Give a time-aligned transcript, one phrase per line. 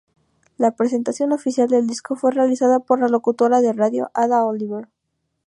[0.57, 4.87] La presentación oficial del disco fue realizada por la locutora de radio Ada Oliver.